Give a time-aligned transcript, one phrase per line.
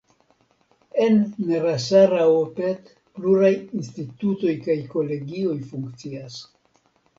[1.03, 1.19] En
[1.49, 6.43] Narasaraopet pluraj institutoj kaj kolegioj funkcias.